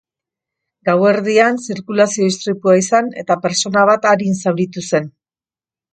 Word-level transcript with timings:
Gauerdian 0.87 1.59
zirkulazio 1.67 2.31
istripua 2.31 2.75
izan, 2.81 3.13
eta 3.25 3.39
pertsona 3.47 3.87
bat 3.91 4.09
arin 4.15 4.41
zauritu 4.45 4.89
zen. 4.89 5.15